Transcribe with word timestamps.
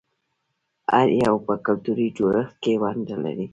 هر 0.93 1.07
یو 1.23 1.35
په 1.47 1.53
کلتوري 1.65 2.07
جوړښت 2.17 2.55
کې 2.63 2.73
ونډه 2.81 3.15
لري. 3.23 3.47